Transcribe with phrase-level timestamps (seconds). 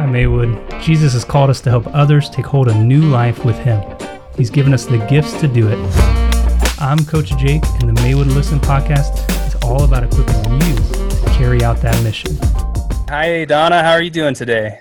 [0.00, 0.58] Hi, Maywood.
[0.80, 3.84] Jesus has called us to help others take hold of new life with Him.
[4.34, 5.78] He's given us the gifts to do it.
[6.80, 11.62] I'm Coach Jake, and the Maywood Listen podcast is all about equipping you to carry
[11.62, 12.38] out that mission.
[13.10, 13.82] Hi, Donna.
[13.82, 14.80] How are you doing today?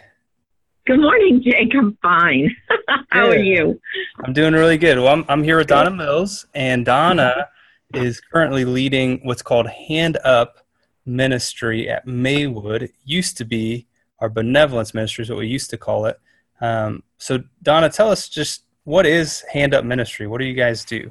[0.88, 1.76] Good morning, Jake.
[1.76, 2.56] I'm fine.
[3.10, 3.78] How are you?
[4.24, 5.00] I'm doing really good.
[5.00, 7.50] Well, I'm, I'm here with Donna Mills, and Donna
[7.94, 10.66] is currently leading what's called Hand Up
[11.06, 12.90] Ministry at Maywood.
[13.04, 13.89] used to be
[14.22, 16.20] our benevolence ministry is what we used to call it.
[16.62, 20.28] Um, so, Donna, tell us just what is Hand Up Ministry?
[20.28, 21.10] What do you guys do?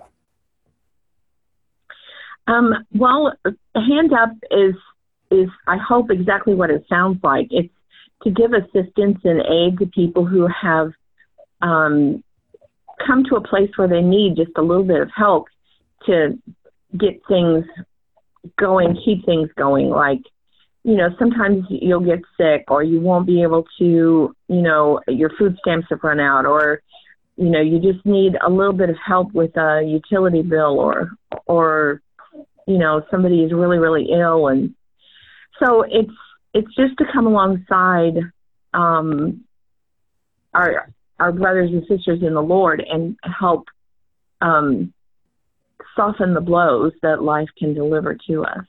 [2.46, 3.34] Um, well,
[3.74, 4.74] Hand Up is
[5.30, 7.48] is I hope exactly what it sounds like.
[7.50, 7.72] It's
[8.22, 10.90] to give assistance and aid to people who have
[11.60, 12.24] um,
[13.06, 15.46] come to a place where they need just a little bit of help
[16.06, 16.38] to
[16.96, 17.64] get things
[18.58, 19.88] going, keep things going.
[19.88, 20.22] Like
[20.88, 25.30] you know, sometimes you'll get sick or you won't be able to, you know, your
[25.38, 26.80] food stamps have run out or,
[27.36, 31.10] you know, you just need a little bit of help with a utility bill or,
[31.44, 32.00] or,
[32.66, 34.48] you know, somebody is really, really ill.
[34.48, 34.74] And
[35.62, 36.10] so it's,
[36.54, 38.14] it's just to come alongside,
[38.72, 39.44] um,
[40.54, 43.66] our, our brothers and sisters in the Lord and help,
[44.40, 44.94] um,
[45.94, 48.64] soften the blows that life can deliver to us.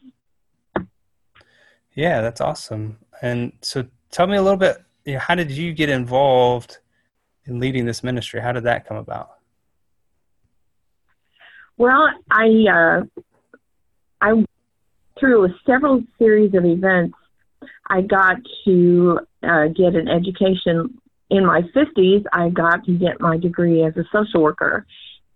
[2.00, 2.98] Yeah, that's awesome.
[3.22, 6.78] And so tell me a little bit, you know, how did you get involved
[7.44, 8.40] in leading this ministry?
[8.40, 9.32] How did that come about?
[11.76, 13.22] Well, I uh,
[14.22, 14.46] I
[15.20, 17.18] through several series of events,
[17.88, 21.02] I got to uh, get an education.
[21.30, 24.86] In my 50s, I got to get my degree as a social worker,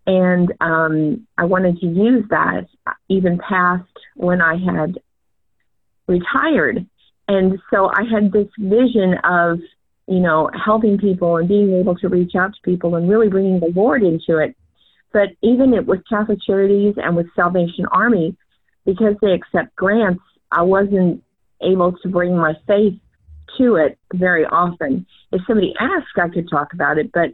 [0.07, 2.67] and um, I wanted to use that
[3.09, 4.97] even past when I had
[6.07, 6.85] retired.
[7.27, 9.59] And so I had this vision of,
[10.07, 13.59] you know, helping people and being able to reach out to people and really bringing
[13.59, 14.55] the Lord into it.
[15.13, 18.35] But even it, with Catholic Charities and with Salvation Army,
[18.85, 21.23] because they accept grants, I wasn't
[21.61, 22.99] able to bring my faith
[23.57, 25.05] to it very often.
[25.31, 27.33] If somebody asked, I could talk about it, but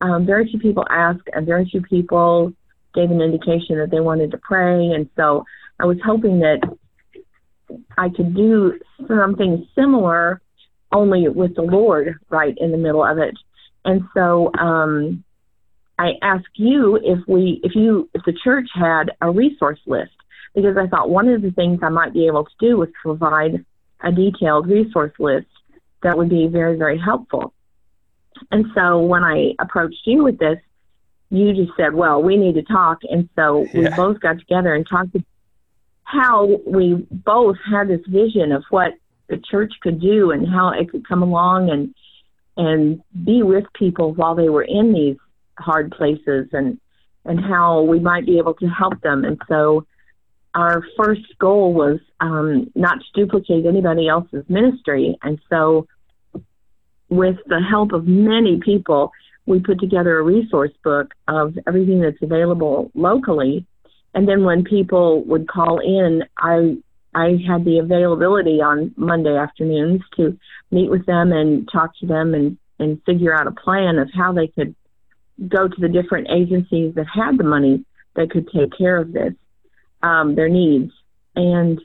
[0.00, 2.52] um, very few people asked, and very few people
[2.94, 4.86] gave an indication that they wanted to pray.
[4.86, 5.44] And so
[5.78, 6.60] I was hoping that
[7.98, 10.40] I could do something similar,
[10.92, 13.34] only with the Lord right in the middle of it.
[13.84, 15.24] And so um,
[15.98, 20.12] I asked you if we, if you, if the church had a resource list,
[20.54, 23.64] because I thought one of the things I might be able to do was provide
[24.00, 25.46] a detailed resource list
[26.02, 27.52] that would be very, very helpful.
[28.52, 30.58] And so when I approached you with this,
[31.30, 33.90] you just said, "Well, we need to talk," and so yeah.
[33.90, 35.14] we both got together and talked
[36.08, 38.94] how we both had this vision of what
[39.28, 41.94] the church could do and how it could come along and
[42.56, 45.16] and be with people while they were in these
[45.58, 46.80] hard places and
[47.26, 49.24] and how we might be able to help them.
[49.24, 49.86] And so
[50.54, 55.18] our first goal was um, not to duplicate anybody else's ministry.
[55.22, 55.86] And so
[57.10, 59.12] with the help of many people
[59.44, 63.66] we put together a resource book of everything that's available locally
[64.14, 66.76] and then when people would call in, I
[67.14, 70.38] I had the availability on Monday afternoons to
[70.70, 74.32] meet with them and talk to them and and figure out a plan of how
[74.32, 74.74] they could
[75.48, 79.32] go to the different agencies that had the money that could take care of this,
[80.02, 80.92] um, their needs.
[81.36, 81.80] And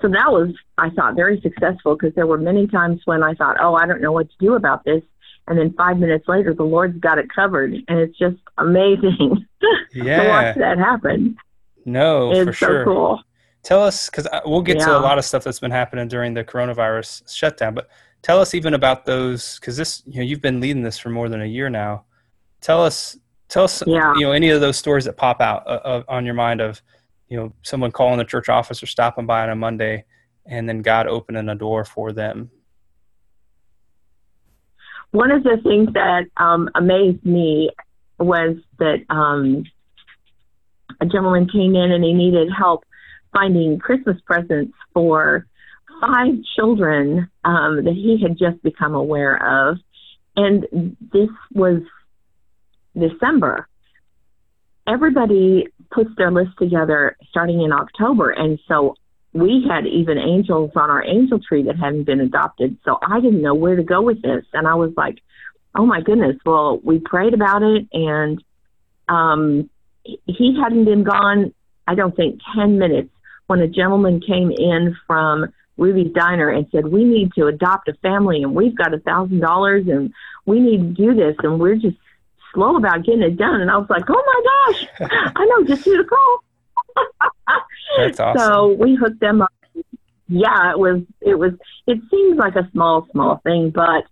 [0.00, 3.56] so that was, I thought, very successful because there were many times when I thought,
[3.60, 5.02] oh, I don't know what to do about this
[5.48, 9.44] and then five minutes later the lord's got it covered and it's just amazing
[9.92, 10.22] yeah.
[10.22, 11.36] to watch that happen
[11.84, 13.22] no it's for so sure cool
[13.62, 14.86] tell us because we'll get yeah.
[14.86, 17.88] to a lot of stuff that's been happening during the coronavirus shutdown but
[18.22, 21.28] tell us even about those because this you know you've been leading this for more
[21.28, 22.04] than a year now
[22.60, 23.16] tell us
[23.48, 24.14] tell us yeah.
[24.14, 26.80] you know any of those stories that pop out uh, uh, on your mind of
[27.28, 30.04] you know someone calling the church office or stopping by on a monday
[30.46, 32.50] and then god opening a door for them
[35.12, 37.70] one of the things that um, amazed me
[38.18, 39.64] was that um,
[41.00, 42.84] a gentleman came in and he needed help
[43.32, 45.46] finding Christmas presents for
[46.00, 49.78] five children um, that he had just become aware of.
[50.34, 51.82] And this was
[52.98, 53.68] December.
[54.86, 58.30] Everybody puts their list together starting in October.
[58.30, 58.96] And so
[59.32, 62.76] we had even angels on our angel tree that hadn't been adopted.
[62.84, 64.44] So I didn't know where to go with this.
[64.52, 65.18] And I was like,
[65.74, 66.36] oh my goodness.
[66.44, 68.42] Well, we prayed about it and
[69.08, 69.70] um,
[70.04, 71.54] he hadn't been gone,
[71.86, 73.10] I don't think, 10 minutes
[73.46, 77.94] when a gentleman came in from Ruby's Diner and said, "We need to adopt a
[77.94, 80.12] family, and we've got a thousand dollars, and
[80.46, 81.96] we need to do this, and we're just
[82.52, 84.86] slow about getting it done." And I was like, "Oh my gosh,
[85.36, 86.44] I know, just do the call."
[87.98, 88.40] That's awesome.
[88.40, 89.52] So we hooked them up.
[90.28, 91.02] Yeah, it was.
[91.20, 91.52] It was.
[91.86, 94.04] It seems like a small, small thing, but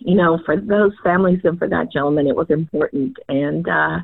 [0.00, 3.16] you know, for those families and for that gentleman, it was important.
[3.28, 4.00] And uh,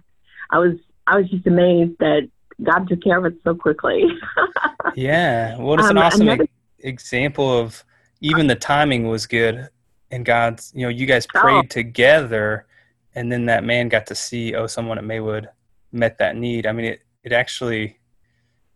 [0.51, 0.75] I was,
[1.07, 2.29] I was just amazed that
[2.63, 4.05] God took care of it so quickly.
[4.95, 6.47] yeah, well, it's an um, awesome another,
[6.81, 7.85] example of
[8.21, 9.69] even the timing was good,
[10.11, 10.73] and God's.
[10.75, 11.69] You know, you guys prayed oh.
[11.69, 12.67] together,
[13.15, 15.49] and then that man got to see, oh, someone at Maywood
[15.93, 16.67] met that need.
[16.67, 17.99] I mean, it it actually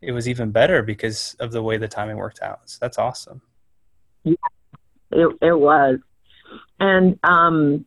[0.00, 2.60] it was even better because of the way the timing worked out.
[2.66, 3.40] So that's awesome.
[4.24, 4.34] Yeah,
[5.10, 5.98] it it was.
[6.80, 7.84] And um,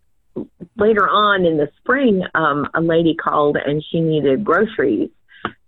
[0.78, 5.10] later on in the spring, um, a lady called and she needed groceries.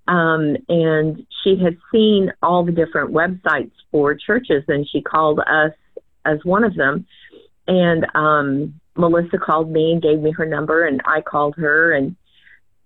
[0.08, 5.72] Um, and she had seen all the different websites for churches, and she called us
[6.26, 7.06] as one of them.
[7.68, 12.18] And um, Melissa called me and gave me her number, and I called her, and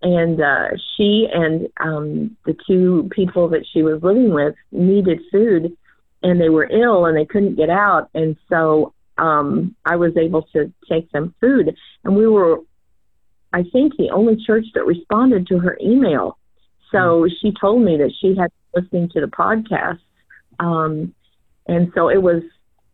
[0.02, 5.76] and uh, she and um, the two people that she was living with needed food,
[6.24, 10.44] and they were ill and they couldn't get out, and so um, I was able
[10.54, 11.76] to take them food.
[12.04, 12.60] And we were,
[13.54, 16.38] I think, the only church that responded to her email.
[16.92, 17.30] So mm.
[17.42, 20.00] she told me that she had been listening to the podcast.
[20.60, 21.14] Um,
[21.68, 22.44] and so it was,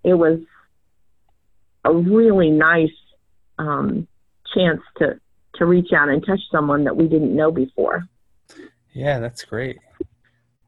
[0.03, 0.39] it was
[1.85, 2.89] a really nice
[3.59, 4.07] um,
[4.53, 5.19] chance to,
[5.55, 8.07] to reach out and touch someone that we didn't know before.
[8.91, 9.79] Yeah, that's great.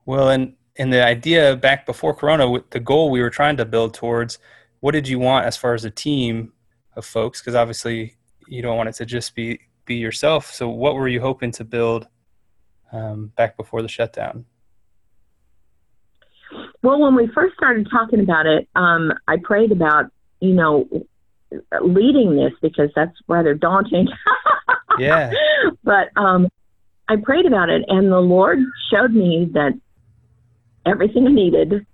[0.05, 3.93] Well, and and the idea back before Corona, the goal we were trying to build
[3.93, 4.39] towards
[4.81, 6.53] what did you want as far as a team
[6.95, 7.41] of folks?
[7.41, 8.15] Because obviously
[8.47, 10.51] you don't want it to just be be yourself.
[10.53, 12.07] So what were you hoping to build
[12.91, 14.45] um, back before the shutdown?
[16.81, 20.87] Well, when we first started talking about it, um, I prayed about you know
[21.81, 24.07] leading this because that's rather daunting.
[24.99, 25.31] yeah.
[25.83, 26.49] But um,
[27.07, 28.59] I prayed about it, and the Lord
[28.91, 29.73] showed me that
[30.85, 31.85] everything I needed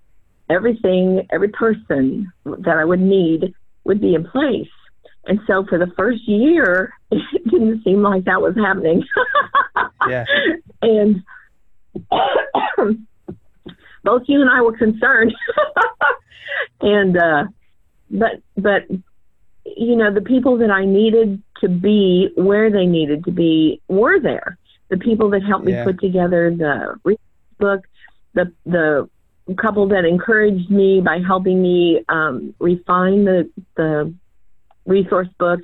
[0.52, 3.54] everything, every person that I would need
[3.84, 4.68] would be in place.
[5.26, 9.04] And so for the first year, it didn't seem like that was happening.
[10.08, 10.24] yeah.
[10.82, 11.22] And
[14.04, 15.34] both you and I were concerned.
[16.80, 17.44] and uh
[18.10, 18.82] but but
[19.64, 24.20] you know, the people that I needed to be where they needed to be were
[24.20, 24.58] there.
[24.90, 25.84] The people that helped me yeah.
[25.84, 27.16] put together the
[27.58, 27.84] book,
[28.34, 29.08] the the
[29.56, 34.12] couple that encouraged me by helping me um, refine the the
[34.84, 35.60] resource book.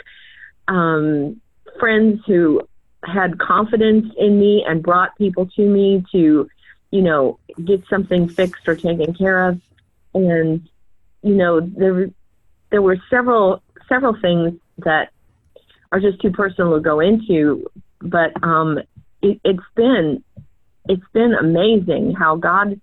[0.69, 1.41] Um,
[1.79, 2.67] friends who
[3.05, 6.49] had confidence in me and brought people to me to,
[6.91, 9.61] you know, get something fixed or taken care of,
[10.15, 10.69] and
[11.23, 12.11] you know there
[12.71, 15.11] there were several several things that
[15.93, 17.67] are just too personal to go into,
[18.01, 18.79] but um,
[19.23, 20.23] it, it's been
[20.89, 22.81] it's been amazing how God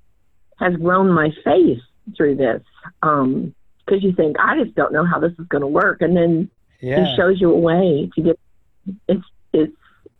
[0.60, 1.80] has grown my faith
[2.16, 2.62] through this.
[3.02, 3.54] Um,
[3.86, 6.50] because you think I just don't know how this is going to work, and then
[6.82, 7.06] yeah.
[7.06, 8.40] he shows you a way to get.
[9.08, 9.24] It's
[9.54, 9.76] it's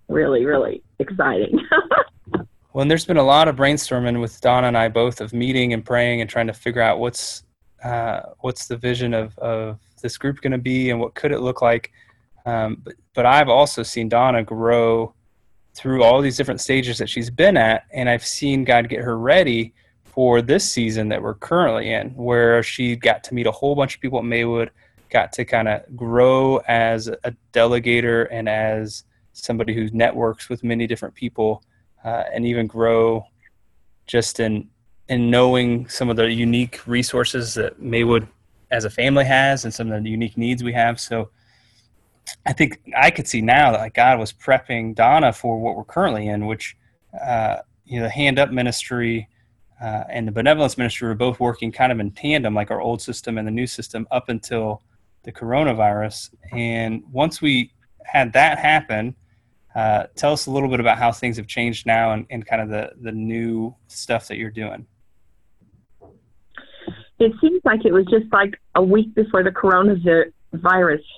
[0.08, 1.60] really really exciting.
[2.74, 5.74] well, and there's been a lot of brainstorming with Donna and I both of meeting
[5.74, 7.44] and praying and trying to figure out what's
[7.84, 11.40] uh, what's the vision of of this group going to be and what could it
[11.40, 11.92] look like.
[12.46, 15.14] Um, but but I've also seen Donna grow
[15.74, 19.18] through all these different stages that she's been at, and I've seen God get her
[19.18, 19.74] ready
[20.04, 23.96] for this season that we're currently in, where she got to meet a whole bunch
[23.96, 24.72] of people at Maywood,
[25.10, 30.88] got to kind of grow as a delegator and as somebody who networks with many
[30.88, 31.64] different people,
[32.06, 33.26] uh, and even grow
[34.08, 34.70] just in
[35.08, 38.28] in knowing some of the unique resources that Maywood
[38.72, 41.00] as a family has and some of the unique needs we have.
[41.00, 41.30] So
[42.46, 45.84] I think I could see now that like God was prepping Donna for what we're
[45.84, 46.76] currently in, which
[47.24, 49.30] uh, you know the hand up ministry
[49.82, 53.02] uh, and the benevolence ministry were both working kind of in tandem, like our old
[53.02, 54.82] system and the new system, up until
[55.24, 56.30] the coronavirus.
[56.52, 57.72] And once we
[58.06, 59.16] had that happen,
[59.76, 62.62] uh, tell us a little bit about how things have changed now and, and kind
[62.62, 64.86] of the, the new stuff that you're doing.
[67.20, 70.32] It seems like it was just like a week before the coronavirus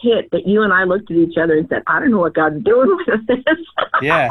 [0.01, 2.33] hit that you and I looked at each other and said, I don't know what
[2.33, 3.57] God's doing with this.
[4.01, 4.29] Yeah.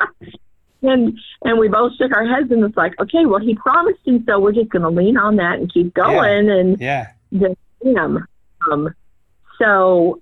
[0.82, 4.24] and and we both shook our heads and it's like, okay, well, he promised, and
[4.26, 6.46] so we're just going to lean on that and keep going.
[6.46, 6.54] Yeah.
[6.54, 8.26] And yeah, just him.
[8.70, 8.94] Um,
[9.58, 10.20] so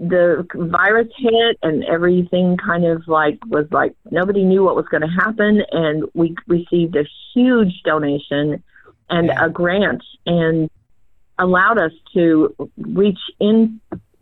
[0.00, 5.02] the virus hit and everything kind of like was like nobody knew what was going
[5.02, 8.62] to happen and we received a huge donation
[9.08, 9.44] and yeah.
[9.44, 10.68] a grant and
[11.38, 13.80] allowed us to reach in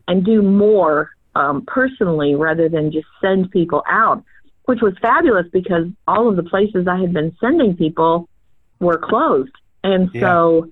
[0.09, 4.25] and do more um, personally rather than just send people out,
[4.65, 8.29] which was fabulous because all of the places I had been sending people
[8.81, 9.53] were closed.
[9.85, 10.21] And yeah.
[10.21, 10.71] so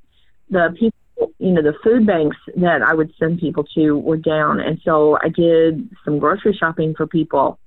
[0.50, 0.98] the people,
[1.38, 4.60] you know, the food banks that I would send people to were down.
[4.60, 7.58] And so I did some grocery shopping for people.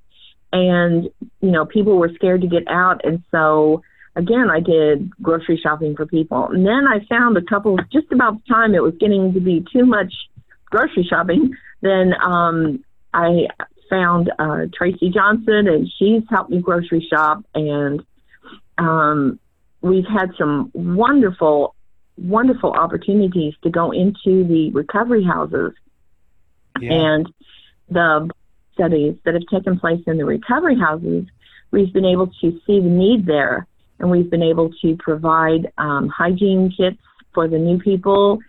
[0.54, 1.10] And,
[1.42, 3.02] you know, people were scared to get out.
[3.04, 3.84] And so,
[4.18, 6.48] again, I did grocery shopping for people.
[6.48, 9.66] And then I found a couple, just about the time it was getting to be
[9.72, 10.14] too much
[10.66, 12.84] grocery shopping, then um,
[13.14, 13.48] I
[13.90, 17.46] found uh, Tracy Johnson, and she's helped me grocery shop.
[17.54, 18.04] And
[18.78, 19.40] um,
[19.82, 21.76] we've had some wonderful,
[22.18, 25.74] wonderful opportunities to go into the recovery houses.
[26.82, 26.92] Yeah.
[26.92, 27.34] And
[27.90, 28.30] the
[28.74, 31.26] studies that have taken place in the recovery houses,
[31.72, 33.68] we've been able to see the need there.
[34.00, 37.02] And we've been able to provide um, hygiene kits
[37.34, 38.40] for the new people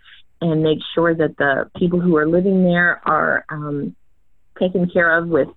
[0.41, 3.95] and make sure that the people who are living there are um,
[4.59, 5.49] taken care of with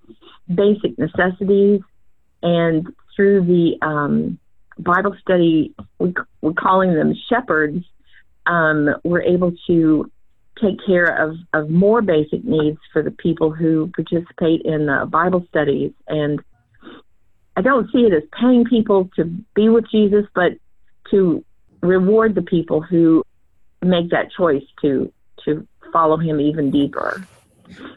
[0.53, 1.81] basic necessities.
[2.43, 4.39] And through the um,
[4.79, 7.85] Bible study, we, we're calling them shepherds,
[8.47, 10.11] um, we're able to
[10.61, 15.45] take care of, of more basic needs for the people who participate in the Bible
[15.49, 15.93] studies.
[16.09, 16.41] And
[17.57, 20.53] I don't see it as paying people to be with Jesus, but
[21.11, 21.45] to
[21.83, 23.25] reward the people who
[23.83, 25.13] make that choice to
[25.45, 27.27] to follow him even deeper.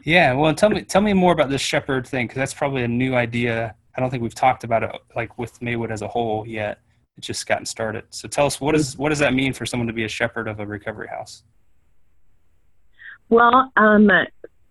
[0.04, 2.88] Yeah, well, tell me tell me more about this shepherd thing because that's probably a
[2.88, 3.74] new idea.
[3.96, 6.80] I don't think we've talked about it like with Maywood as a whole yet.
[7.16, 8.04] It's just gotten started.
[8.10, 10.48] So tell us what is what does that mean for someone to be a shepherd
[10.48, 11.44] of a recovery house?
[13.28, 14.10] Well, um,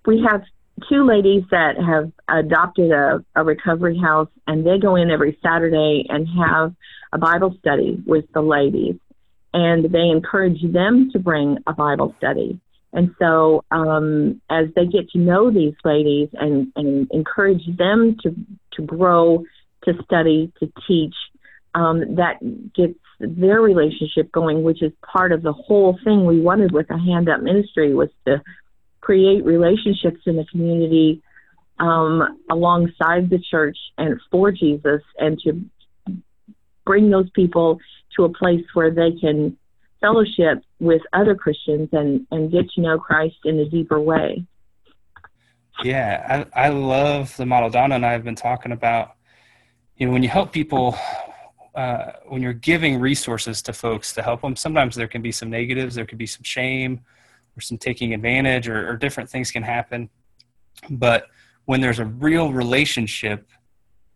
[0.06, 0.44] we have
[0.90, 6.06] two ladies that have adopted a, a recovery house, and they go in every Saturday
[6.10, 6.74] and have
[7.14, 8.96] a Bible study with the ladies
[9.56, 12.60] and they encourage them to bring a Bible study.
[12.92, 18.36] And so, um, as they get to know these ladies and, and encourage them to,
[18.74, 19.46] to grow,
[19.86, 21.16] to study, to teach,
[21.74, 22.40] um, that
[22.76, 26.98] gets their relationship going, which is part of the whole thing we wanted with the
[26.98, 28.42] Hand Up Ministry was to
[29.06, 31.22] create relationships in the community
[31.78, 35.64] um, alongside the church and for Jesus, and to
[36.86, 37.78] bring those people
[38.16, 39.56] to a place where they can
[40.02, 44.44] fellowship with other Christians and, and get to know Christ in a deeper way.
[45.84, 49.12] Yeah, I, I love the model Donna and I have been talking about.
[49.98, 50.98] You know, when you help people,
[51.76, 55.50] uh, when you're giving resources to folks to help them, sometimes there can be some
[55.50, 57.02] negatives, there could be some shame
[57.58, 60.10] or some taking advantage or, or different things can happen.
[60.90, 61.28] But
[61.66, 63.50] when there's a real relationship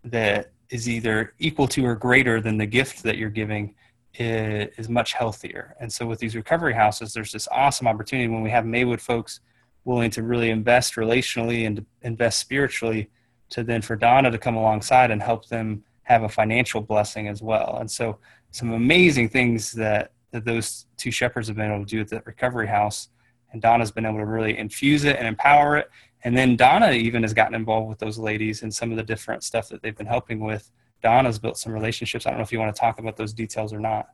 [0.03, 3.75] that is either equal to or greater than the gift that you're giving
[4.13, 5.75] is, is much healthier.
[5.79, 9.39] And so with these recovery houses, there's this awesome opportunity when we have Maywood folks
[9.85, 13.09] willing to really invest relationally and invest spiritually
[13.49, 17.41] to then for Donna to come alongside and help them have a financial blessing as
[17.41, 17.77] well.
[17.79, 18.19] And so
[18.51, 22.21] some amazing things that, that those two shepherds have been able to do at the
[22.25, 23.09] recovery house.
[23.51, 25.89] And Donna's been able to really infuse it and empower it.
[26.23, 29.43] And then Donna even has gotten involved with those ladies and some of the different
[29.43, 30.69] stuff that they've been helping with.
[31.01, 32.25] Donna's built some relationships.
[32.25, 34.09] I don't know if you want to talk about those details or not.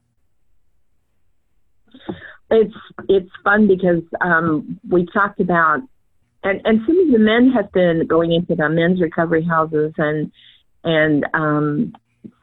[2.52, 2.76] It's
[3.10, 5.82] it's fun because um, we talked about
[6.44, 10.32] and and some of the men have been going into the men's recovery houses and
[10.84, 11.96] and um,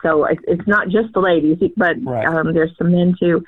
[0.03, 2.27] so it's, it's not just the ladies, but right.
[2.27, 3.45] um, there's some men too.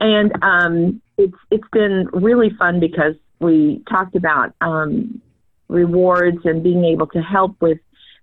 [0.00, 5.20] And um, it's it's been really fun because we talked about um,
[5.68, 7.78] rewards and being able to help with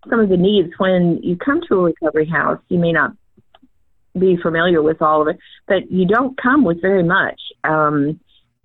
[0.10, 2.60] some of the needs when you come to a recovery house.
[2.70, 3.12] You may not
[4.18, 7.40] be familiar with all of it, but you don't come with very much.
[7.64, 8.20] Um,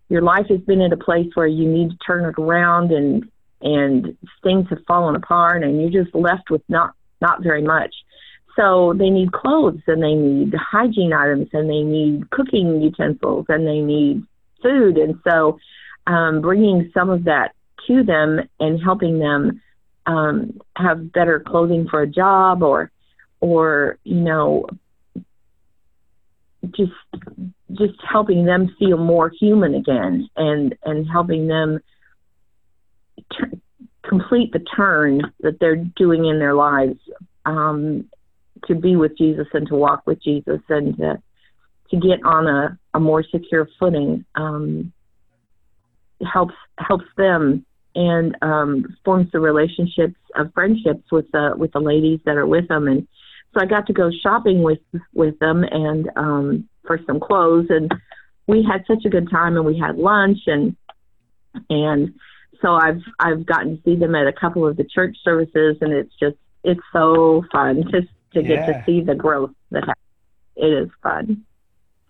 [0.09, 3.31] your life has been at a place where you need to turn it around, and
[3.61, 7.95] and things have fallen apart, and you're just left with not not very much.
[8.59, 13.67] So they need clothes, and they need hygiene items, and they need cooking utensils, and
[13.67, 14.25] they need
[14.63, 15.59] food, and so
[16.09, 17.53] um, bringing some of that
[17.87, 19.61] to them and helping them
[20.07, 22.91] um, have better clothing for a job or
[23.41, 24.67] or you know
[26.71, 26.93] just
[27.73, 31.79] just helping them feel more human again and and helping them
[33.33, 33.61] t-
[34.03, 36.99] complete the turn that they're doing in their lives.
[37.45, 38.09] Um,
[38.67, 41.23] to be with Jesus and to walk with Jesus and to,
[41.91, 44.93] to get on a, a more secure footing um,
[46.33, 52.21] helps helps them and um, forms the relationships of friendships with the with the ladies
[52.25, 52.87] that are with them.
[52.87, 53.07] And
[53.55, 54.81] so I got to go shopping with
[55.15, 57.93] with them and um, for some clothes and
[58.47, 60.77] we had such a good time and we had lunch and
[61.71, 62.15] and
[62.63, 65.93] so I've I've gotten to see them at a couple of the church services and
[65.93, 68.03] it's just it's so fun to
[68.35, 69.97] to get to see the growth that happens.
[70.57, 71.45] it is fun.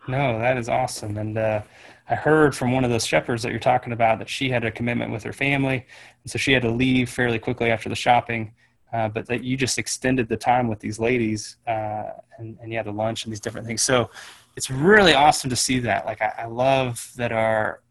[0.08, 1.18] No, that is awesome.
[1.18, 1.62] And uh,
[2.08, 4.70] I heard from one of those shepherds that you're talking about that she had a
[4.70, 5.87] commitment with her family,
[6.22, 8.52] and so she had to leave fairly quickly after the shopping.
[8.90, 12.04] Uh, but that you just extended the time with these ladies, uh,
[12.38, 13.82] and, and you had a lunch and these different things.
[13.82, 14.08] So
[14.56, 16.06] it's really awesome to see that.
[16.06, 17.82] Like I, I love that our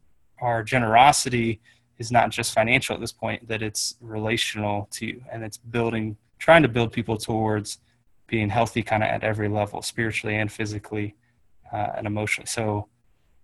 [0.42, 1.62] our generosity
[2.00, 6.64] is not just financial at this point; that it's relational too, and it's building, trying
[6.64, 7.78] to build people towards
[8.28, 11.16] being healthy, kind of at every level, spiritually and physically
[11.72, 12.48] uh, and emotionally.
[12.48, 12.88] So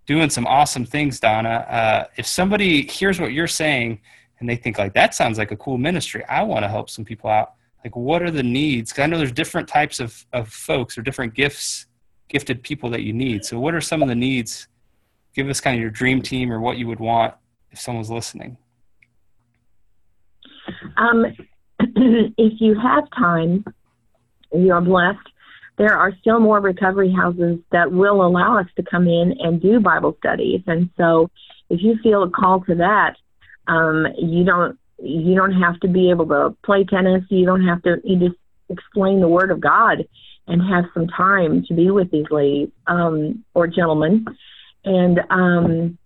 [0.06, 1.66] doing some awesome things, Donna.
[1.70, 4.00] Uh, if somebody hears what you're saying
[4.40, 7.06] and they think like that sounds like a cool ministry, I want to help some
[7.06, 7.54] people out.
[7.84, 8.92] Like, what are the needs?
[8.92, 11.88] Because I know there's different types of of folks or different gifts,
[12.30, 13.44] gifted people that you need.
[13.44, 14.68] So, what are some of the needs?
[15.36, 17.34] Give us kind of your dream team or what you would want
[17.72, 18.58] if someone's listening.
[20.98, 21.26] Um,
[21.80, 23.66] if you have time,
[24.54, 25.28] you're blessed
[25.78, 29.80] there are still more recovery houses that will allow us to come in and do
[29.80, 30.62] Bible studies.
[30.68, 31.30] And so
[31.70, 33.16] if you feel a call to that,
[33.68, 37.24] um, you don't you don't have to be able to play tennis.
[37.30, 40.06] You don't have to you just explain the Word of God
[40.48, 44.26] and have some time to be with these ladies um, or gentlemen,
[44.86, 45.98] and um,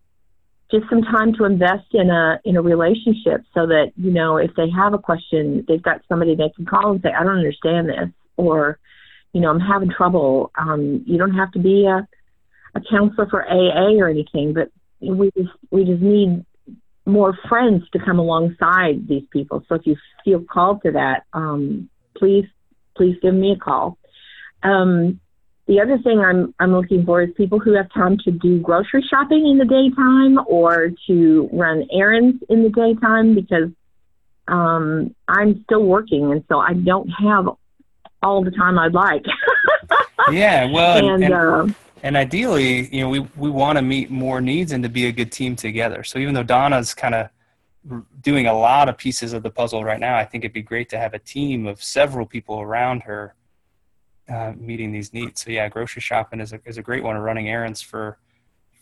[0.72, 4.52] just some time to invest in a in a relationship so that you know if
[4.56, 7.90] they have a question, they've got somebody they can call and say, "I don't understand
[7.90, 8.80] this," or
[9.34, 10.52] you know, I'm having trouble.
[10.58, 12.08] Um, you don't have to be a,
[12.76, 16.44] a counselor for AA or anything, but we just we just need
[17.06, 19.64] more friends to come alongside these people.
[19.70, 22.46] So if you feel called to that, um, please
[22.96, 23.98] please give me a call.
[24.64, 25.20] Um,
[25.68, 29.06] the other thing I'm I'm looking for is people who have time to do grocery
[29.08, 33.70] shopping in the daytime or to run errands in the daytime because
[34.48, 37.50] um, I'm still working and so I don't have
[38.24, 39.26] all the time I'd like.
[40.32, 41.68] yeah, well, and, and, uh,
[42.04, 45.12] and, ideally, you know, we we want to meet more needs and to be a
[45.12, 46.04] good team together.
[46.04, 47.30] So even though Donna's kind of
[48.22, 50.90] doing a lot of pieces of the puzzle right now, I think it'd be great
[50.90, 53.34] to have a team of several people around her
[54.30, 55.44] uh, meeting these needs.
[55.44, 57.18] So yeah, grocery shopping is a is a great one.
[57.18, 58.18] Running errands for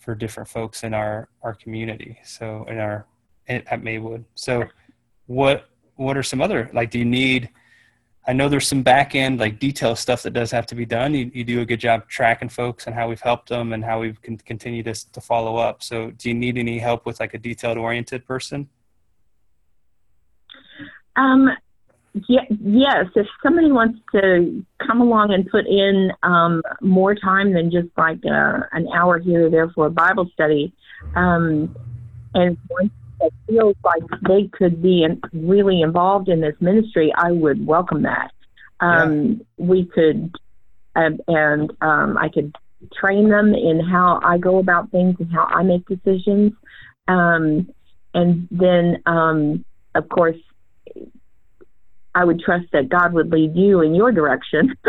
[0.00, 2.18] for different folks in our our community.
[2.24, 3.06] So in our
[3.48, 4.24] at Maywood.
[4.34, 4.64] So
[5.26, 6.90] what what are some other like?
[6.90, 7.50] Do you need
[8.28, 11.14] I know there's some back end like detail stuff that does have to be done.
[11.14, 14.00] You, you do a good job tracking folks and how we've helped them and how
[14.00, 15.82] we can continue to, to follow up.
[15.82, 18.68] So do you need any help with like a detailed oriented person?
[21.14, 21.50] Um,
[22.28, 23.06] yeah, yes.
[23.14, 28.18] If somebody wants to come along and put in um, more time than just like
[28.24, 30.72] uh, an hour here or there for a Bible study,
[31.14, 31.74] um,
[32.34, 37.32] and once that feels like they could be in, really involved in this ministry, I
[37.32, 38.30] would welcome that.
[38.80, 39.66] Um, yeah.
[39.66, 40.34] We could,
[40.94, 42.54] um, and um, I could
[42.94, 46.52] train them in how I go about things and how I make decisions.
[47.08, 47.68] Um,
[48.14, 50.36] and then, um, of course,
[52.14, 54.74] I would trust that God would lead you in your direction.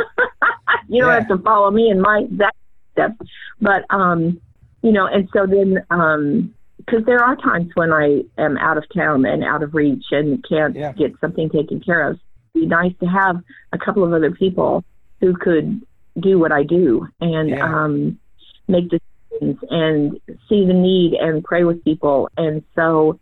[0.88, 1.20] you don't yeah.
[1.20, 2.56] have to follow me in my that
[2.94, 3.16] steps,
[3.62, 4.40] but um,
[4.82, 5.08] you know.
[5.08, 6.54] And so then, um,
[6.88, 10.44] because there are times when I am out of town and out of reach and
[10.48, 10.94] can't yeah.
[10.94, 12.20] get something taken care of.
[12.56, 13.38] It'd be nice to have
[13.74, 14.86] a couple of other people
[15.20, 15.82] who could
[16.20, 17.64] do what I do and yeah.
[17.64, 18.20] um,
[18.68, 22.30] make decisions and see the need and pray with people.
[22.38, 23.20] And so,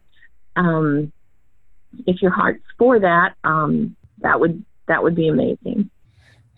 [0.56, 1.12] um,
[2.06, 5.90] if your heart's for that, um, that would that would be amazing.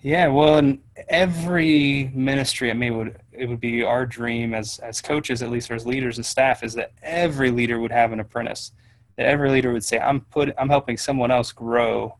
[0.01, 0.79] Yeah, well, in
[1.09, 5.75] every ministry at Maywood, it would be our dream as as coaches, at least or
[5.75, 8.71] as leaders and staff, is that every leader would have an apprentice.
[9.15, 12.15] That every leader would say, "I'm put, I'm helping someone else grow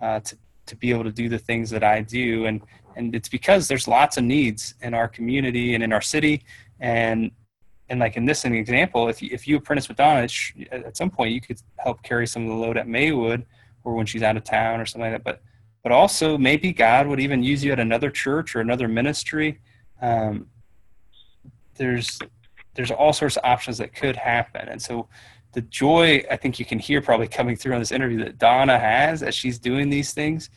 [0.00, 2.62] uh, to to be able to do the things that I do," and
[2.96, 6.44] and it's because there's lots of needs in our community and in our city,
[6.78, 7.32] and
[7.88, 10.28] and like in this an example, if you, if you apprentice with Donna,
[10.70, 13.44] at some point you could help carry some of the load at Maywood,
[13.82, 15.42] or when she's out of town or something like that, but
[15.82, 19.60] but also maybe God would even use you at another church or another ministry.
[20.00, 20.48] Um,
[21.76, 22.18] there's
[22.74, 25.08] there's all sorts of options that could happen, and so
[25.52, 28.78] the joy I think you can hear probably coming through on this interview that Donna
[28.78, 30.50] has as she's doing these things.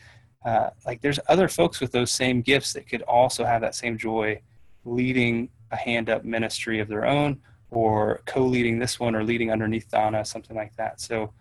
[0.44, 3.96] Uh, like there's other folks with those same gifts that could also have that same
[3.96, 4.40] joy
[4.84, 9.88] leading a hand up ministry of their own or co-leading this one or leading underneath
[9.90, 11.00] Donna, something like that.
[11.00, 11.32] So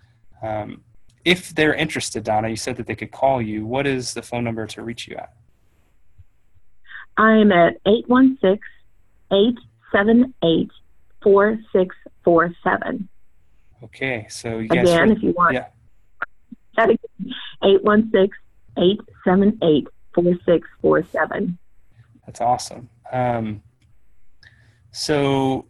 [0.42, 0.82] um,
[1.26, 3.66] if they're interested, Donna, you said that they could call you.
[3.66, 5.34] What is the phone number to reach you at?
[7.18, 8.60] I'm at 816
[9.32, 10.70] 878
[11.24, 13.10] 4647.
[13.84, 15.68] Okay, so you again, if you want, yeah.
[16.78, 18.34] 816
[18.78, 21.58] 878 4647.
[22.26, 22.90] That's awesome.
[23.12, 23.62] Um,
[24.92, 25.66] so,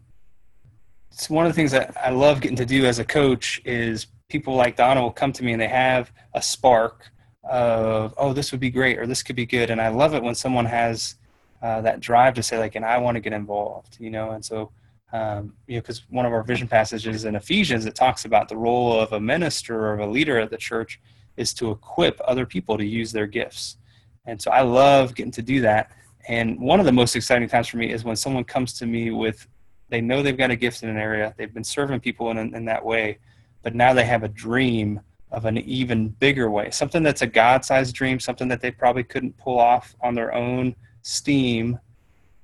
[1.12, 4.08] it's one of the things that I love getting to do as a coach is
[4.32, 7.12] people like Donna will come to me and they have a spark
[7.44, 9.70] of, oh, this would be great or this could be good.
[9.70, 11.16] And I love it when someone has
[11.62, 14.32] uh, that drive to say, like, and I want to get involved, you know.
[14.32, 14.72] And so,
[15.14, 18.58] um, you know, because one of our vision passages in Ephesians, it talks about the
[18.58, 21.00] role of a minister or of a leader at the church
[21.38, 23.78] is to equip other people to use their gifts.
[24.26, 25.92] And so I love getting to do that.
[26.28, 29.12] And one of the most exciting times for me is when someone comes to me
[29.12, 29.48] with,
[29.90, 32.66] they know they've got a gift in an area, they've been serving people in, in
[32.66, 33.18] that way,
[33.64, 37.64] but now they have a dream of an even bigger way, something that's a God
[37.64, 41.80] sized dream, something that they probably couldn't pull off on their own steam,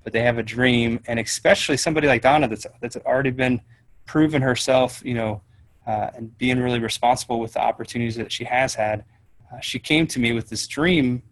[0.03, 1.01] but they have a dream.
[1.07, 3.61] And especially somebody like Donna that's, that's already been
[4.05, 5.41] proven herself, you know,
[5.85, 9.03] uh, and being really responsible with the opportunities that she has had.
[9.51, 11.23] Uh, she came to me with this dream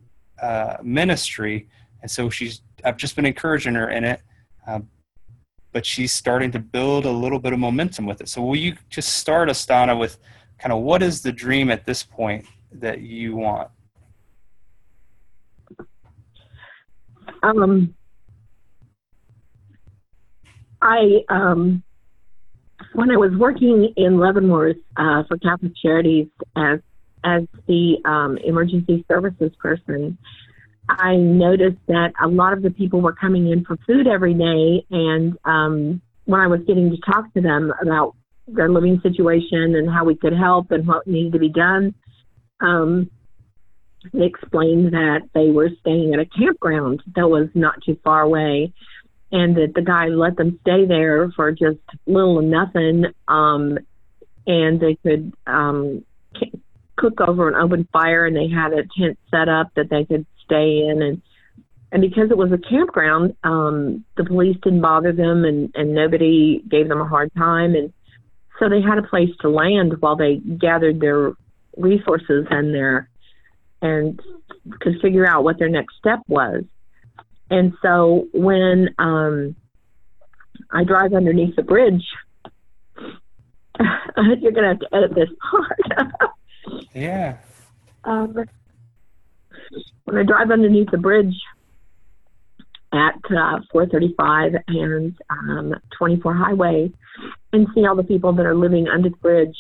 [0.42, 1.68] uh, ministry,
[2.02, 2.62] and so she's.
[2.84, 4.22] I've just been encouraging her in it,
[4.68, 4.88] um,
[5.76, 8.30] but she's starting to build a little bit of momentum with it.
[8.30, 10.18] So will you just start Donna, with
[10.58, 13.68] kind of what is the dream at this point that you want?
[17.44, 17.94] Um,
[20.82, 21.84] I um,
[22.94, 26.80] when I was working in Leavenworth uh, for Catholic Charities as
[27.26, 30.18] as the um, emergency services person,
[30.90, 34.86] I noticed that a lot of the people were coming in for food every day,
[34.92, 38.16] and um, when I was getting to talk to them about
[38.48, 41.96] their living situation and how we could help and what needed to be done,
[42.62, 43.10] um,
[44.14, 48.72] they explained that they were staying at a campground that was not too far away
[49.32, 53.78] and that the guy let them stay there for just little or nothing um
[54.46, 56.06] and they could um
[56.98, 60.26] cook over an open fire and they had a tent set up that they could
[60.46, 61.22] stay in and
[61.92, 66.62] and because it was a campground um the police didn't bother them and and nobody
[66.70, 67.92] gave them a hard time and
[68.60, 71.34] so they had a place to land while they gathered their
[71.78, 73.10] resources and their
[73.82, 74.20] and
[74.80, 76.64] could figure out what their next step was
[77.50, 79.56] and so when um,
[80.72, 82.04] I drive underneath the bridge,
[83.80, 85.80] you're going to have to edit this part.
[86.94, 87.38] yeah.
[88.04, 88.36] Um,
[90.06, 91.36] when I drive underneath the bridge
[92.94, 96.92] at uh, 435 and um, 24 Highway
[97.52, 99.56] and see all the people that are living under the bridge,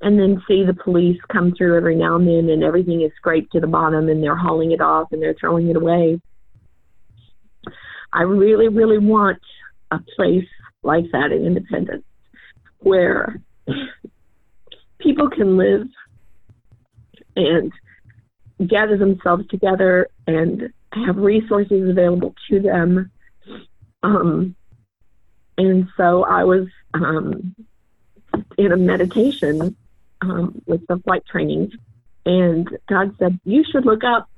[0.00, 3.52] and then see the police come through every now and then, and everything is scraped
[3.52, 6.20] to the bottom, and they're hauling it off and they're throwing it away.
[8.12, 9.38] I really, really want
[9.90, 10.48] a place
[10.82, 12.04] like that in Independence
[12.80, 13.40] where
[14.98, 15.86] people can live
[17.36, 17.72] and
[18.68, 23.10] gather themselves together and have resources available to them.
[24.02, 24.56] Um,
[25.58, 27.54] and so I was um,
[28.58, 29.76] in a meditation
[30.20, 31.72] um, with the flight training,
[32.24, 34.28] and God said, You should look up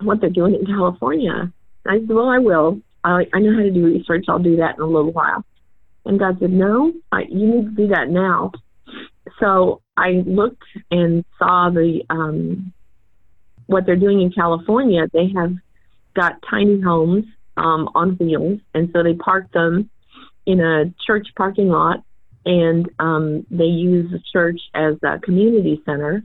[0.00, 1.52] what they're doing in California.
[1.86, 2.80] I said, Well, I will.
[3.02, 4.26] I, I know how to do research.
[4.28, 5.44] I'll do that in a little while.
[6.04, 8.52] And God said, No, I, you need to do that now.
[9.38, 12.72] So I looked and saw the um,
[13.70, 15.06] what they're doing in California.
[15.12, 15.54] They have
[16.14, 17.24] got tiny homes
[17.56, 19.88] um, on wheels, and so they park them
[20.44, 22.02] in a church parking lot,
[22.44, 26.24] and um, they use the church as a community center,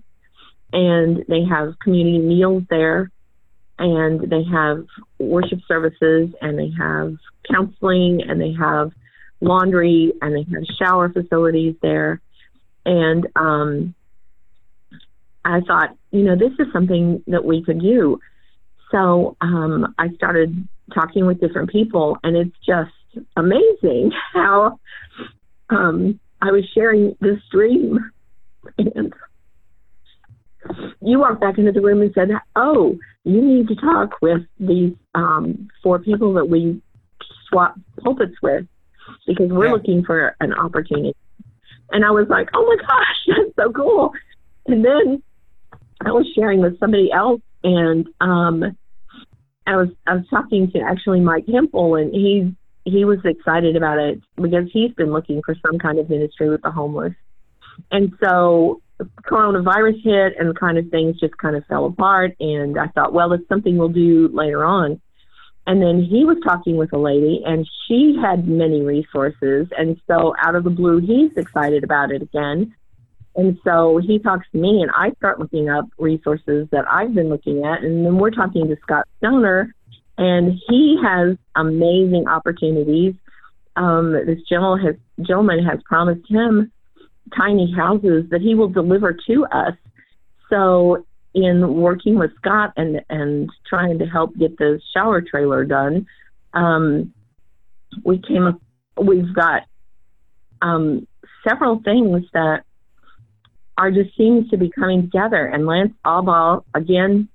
[0.74, 3.12] and they have community meals there.
[3.78, 4.86] And they have
[5.20, 7.18] worship services and they have
[7.52, 8.92] counseling and they have
[9.42, 12.22] laundry and they have shower facilities there.
[12.86, 13.94] And um
[15.46, 18.20] I thought, you know, this is something that we could do.
[18.92, 22.92] So um, I started talking with different people, and it's just
[23.38, 24.80] amazing how
[25.70, 28.00] um, I was sharing this dream.
[28.78, 29.14] And
[31.02, 34.94] you walked back into the room and said, "Oh, you need to talk with these
[35.14, 36.82] um, four people that we
[37.50, 38.66] swap pulpits with
[39.28, 39.74] because we're yeah.
[39.74, 41.16] looking for an opportunity."
[41.92, 44.12] And I was like, "Oh my gosh, that's so cool!"
[44.66, 45.22] And then
[46.04, 48.78] I was sharing with somebody else, and um,
[49.68, 52.56] I was I was talking to actually Mike Hempel, and he
[52.86, 56.62] he was excited about it because he's been looking for some kind of ministry with
[56.62, 57.14] the homeless.
[57.92, 58.82] And so
[59.26, 62.36] coronavirus hit and kind of things just kind of fell apart.
[62.40, 65.02] And I thought, well, it's something we'll do later on.
[65.68, 69.68] And then he was talking with a lady, and she had many resources.
[69.76, 72.76] And so, out of the blue, he's excited about it again.
[73.36, 77.30] And so he talks to me, and I start looking up resources that I've been
[77.30, 77.84] looking at.
[77.84, 79.74] And then we're talking to Scott Stoner,
[80.18, 83.14] and he has amazing opportunities.
[83.76, 84.96] Um, this gentleman has,
[85.26, 86.72] gentleman has promised him
[87.36, 89.74] tiny houses that he will deliver to us.
[90.50, 96.06] So in working with Scott and and trying to help get the shower trailer done,
[96.54, 97.14] um,
[98.04, 98.60] we came.
[98.98, 99.64] We've got
[100.62, 101.06] um,
[101.46, 102.64] several things that
[103.78, 105.46] are just seems to be coming together.
[105.46, 107.30] And Lance Allball again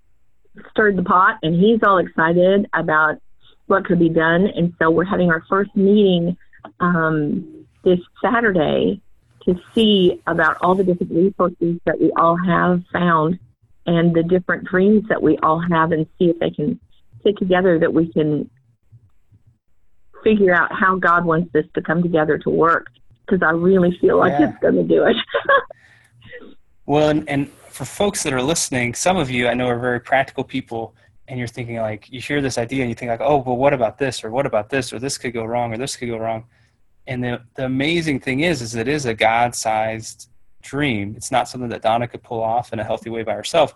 [0.70, 3.16] stirred the pot, and he's all excited about
[3.66, 4.46] what could be done.
[4.46, 6.36] And so we're having our first meeting
[6.80, 9.00] um, this Saturday
[9.44, 13.38] to see about all the different resources that we all have found
[13.86, 16.78] and the different dreams that we all have and see if they can
[17.22, 18.50] fit together that we can
[20.22, 22.88] figure out how God wants this to come together to work
[23.24, 24.50] because I really feel like yeah.
[24.50, 25.16] it's going to do it.
[26.90, 30.00] well, and, and for folks that are listening, some of you I know are very
[30.00, 30.96] practical people
[31.28, 33.72] and you're thinking like you hear this idea and you think like, oh, well, what
[33.72, 36.16] about this or what about this or this could go wrong or this could go
[36.16, 36.46] wrong.
[37.06, 40.30] And the, the amazing thing is, is it is a God-sized
[40.62, 41.14] dream.
[41.16, 43.72] It's not something that Donna could pull off in a healthy way by herself.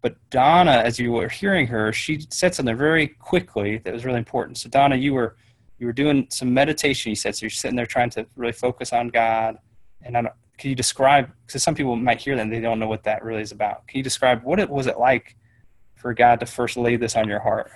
[0.00, 4.18] But Donna, as you were hearing her, she said something very quickly that was really
[4.18, 4.56] important.
[4.56, 5.36] So Donna, you were
[5.78, 7.10] you were doing some meditation.
[7.10, 7.44] You said so.
[7.44, 9.58] You're sitting there trying to really focus on God.
[10.00, 11.30] And I don't, can you describe?
[11.46, 13.86] Because some people might hear that and they don't know what that really is about.
[13.86, 15.36] Can you describe what it was it like
[15.96, 17.70] for God to first lay this on your heart?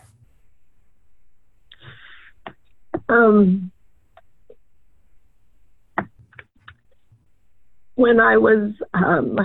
[3.08, 3.72] Um,
[7.96, 9.38] when I was um,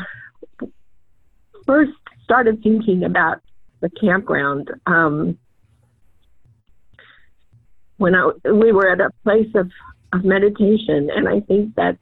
[1.65, 1.91] first
[2.23, 3.41] started thinking about
[3.81, 5.37] the campground, um,
[7.97, 9.71] when I, we were at a place of,
[10.13, 11.97] of meditation, and I think that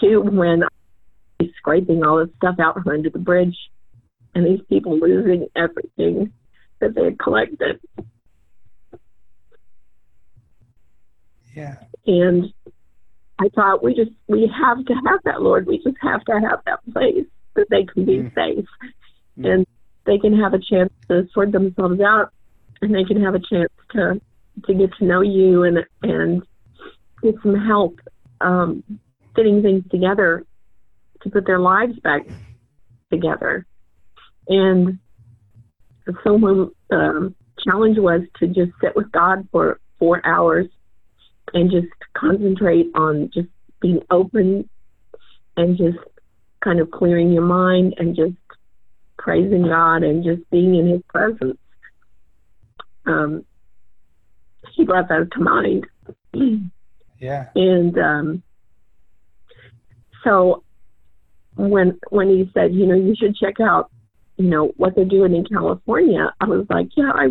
[0.00, 0.64] too when
[1.40, 3.56] was scraping all this stuff out from under the bridge,
[4.34, 6.32] and these people losing everything
[6.80, 7.80] that they had collected.
[11.54, 11.76] Yeah.
[12.06, 12.52] And
[13.38, 15.66] I thought we just we have to have that, Lord.
[15.66, 18.34] We just have to have that place that they can be mm.
[18.34, 18.66] safe
[19.38, 19.52] mm.
[19.52, 19.66] and
[20.04, 22.30] they can have a chance to sort themselves out
[22.80, 24.20] and they can have a chance to
[24.66, 26.42] to get to know you and and
[27.22, 27.98] get some help
[28.40, 28.84] um,
[29.36, 30.44] fitting things together
[31.22, 32.22] to put their lives back
[33.10, 33.66] together.
[34.48, 34.98] And
[36.24, 40.66] so my um, challenge was to just sit with God for four hours
[41.54, 43.48] and just concentrate on just
[43.80, 44.68] being open
[45.56, 45.98] and just
[46.62, 48.36] kind of clearing your mind and just
[49.18, 51.58] praising God and just being in His presence.
[53.06, 53.44] Um,
[54.74, 55.86] he brought that to mind.
[57.18, 57.46] yeah.
[57.54, 58.42] And um,
[60.26, 60.64] so
[61.54, 63.90] when when he said, you know, you should check out,
[64.36, 67.28] you know, what they're doing in California, I was like, yeah, I,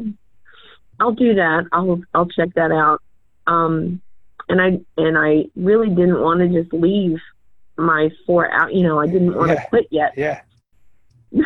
[1.00, 1.66] I'll do that.
[1.72, 3.02] I'll I'll check that out.
[3.48, 4.02] Um,
[4.50, 7.18] and I and I really didn't want to just leave
[7.78, 8.74] my four out.
[8.74, 9.64] You know, I didn't want yeah.
[9.64, 10.14] to quit yet.
[10.16, 10.42] Yeah.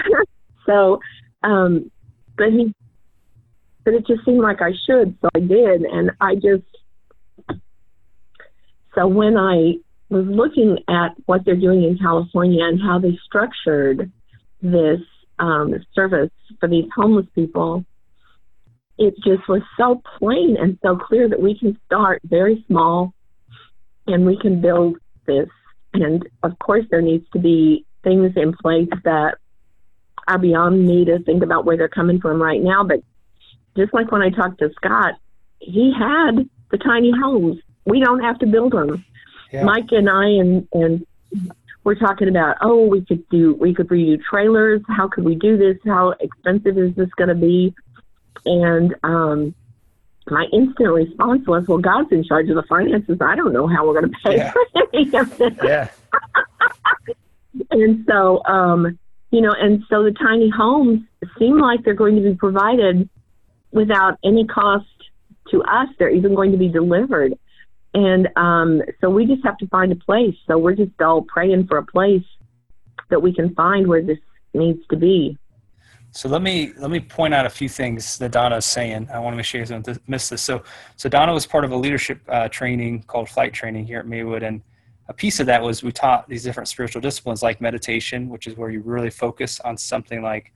[0.66, 1.00] so,
[1.44, 1.90] um,
[2.38, 2.74] but he,
[3.84, 6.64] but it just seemed like I should, so I did, and I just.
[8.96, 9.76] So when I
[10.10, 14.12] was looking at what they're doing in California and how they structured
[14.62, 15.00] this
[15.38, 17.86] um, service for these homeless people,
[18.98, 23.14] it just was so plain and so clear that we can start very small
[24.08, 25.48] and we can build this.
[25.94, 29.38] And of course, there needs to be things in place that
[30.28, 32.84] are beyond me to think about where they're coming from right now.
[32.84, 33.02] But
[33.78, 35.14] just like when I talked to Scott,
[35.60, 37.60] he had the tiny homes.
[37.86, 39.06] We don't have to build them.
[39.52, 39.64] Yeah.
[39.64, 41.06] Mike and I and and
[41.84, 44.82] we're talking about oh we could do we could redo trailers.
[44.88, 45.78] How could we do this?
[45.86, 47.74] How expensive is this going to be?
[48.46, 49.56] And um,
[50.30, 53.18] my instant response was, "Well, God's in charge of the finances.
[53.22, 54.52] I don't know how we're going to pay yeah.
[54.52, 54.62] for
[54.94, 55.90] any of this." Yeah.
[57.72, 59.00] and so, um,
[59.32, 61.02] you know, and so the tiny homes
[61.38, 63.10] seem like they're going to be provided
[63.72, 64.86] without any cost
[65.50, 65.88] to us.
[65.98, 67.34] They're even going to be delivered.
[67.94, 70.36] And um, so we just have to find a place.
[70.48, 72.24] So we're just all praying for a place
[73.10, 74.20] that we can find where this
[74.54, 75.38] needs to be.
[76.12, 79.10] So let me let me point out a few things that Donna is saying.
[79.14, 80.42] I want to make sure you don't miss this.
[80.42, 80.64] So
[80.96, 84.42] so Donna was part of a leadership uh, training called flight training here at Maywood,
[84.42, 84.62] and
[85.08, 88.58] a piece of that was we taught these different spiritual disciplines like meditation, which is
[88.58, 90.52] where you really focus on something like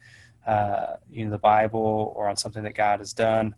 [0.47, 3.55] uh, you know the Bible or on something that God has done.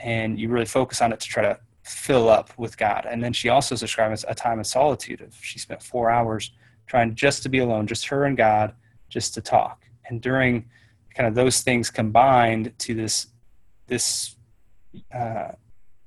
[0.00, 3.06] and you really focus on it to try to fill up with God.
[3.08, 5.20] And then she also describes a time of solitude.
[5.20, 6.52] Of she spent four hours
[6.86, 8.74] trying just to be alone, just her and God,
[9.08, 9.84] just to talk.
[10.08, 10.68] And during
[11.14, 13.28] kind of those things combined to this
[13.86, 14.36] this
[15.14, 15.52] uh,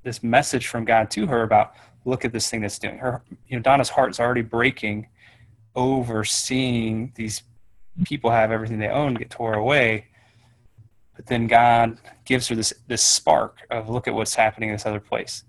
[0.03, 1.73] this message from God to her about
[2.05, 3.21] look at this thing that's doing her.
[3.47, 5.07] You know, Donna's heart is already breaking
[5.75, 7.43] over seeing these
[8.05, 10.07] people have everything they own get tore away.
[11.15, 14.85] But then God gives her this this spark of look at what's happening in this
[14.85, 15.43] other place.